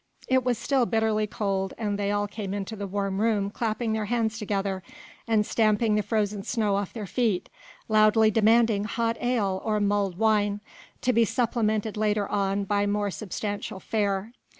It 0.27 0.43
was 0.43 0.57
still 0.57 0.87
bitterly 0.87 1.27
cold 1.27 1.75
and 1.77 1.95
they 1.99 2.09
all 2.09 2.27
came 2.27 2.55
into 2.55 2.75
the 2.75 2.87
warm 2.87 3.21
room 3.21 3.51
clapping 3.51 3.93
their 3.93 4.05
hands 4.05 4.39
together 4.39 4.81
and 5.27 5.45
stamping 5.45 5.93
the 5.93 6.01
frozen 6.01 6.41
snow 6.41 6.75
off 6.75 6.91
their 6.91 7.05
feet, 7.05 7.49
loudly 7.87 8.31
demanding 8.31 8.85
hot 8.85 9.15
ale 9.21 9.61
or 9.63 9.79
mulled 9.79 10.17
wine, 10.17 10.59
to 11.03 11.13
be 11.13 11.23
supplemented 11.23 11.97
later 11.97 12.27
on 12.27 12.63
by 12.63 12.87
more 12.87 13.11
substantial 13.11 13.79
fare. 13.79 14.31